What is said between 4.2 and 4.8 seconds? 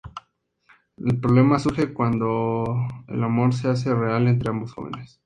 entre ambos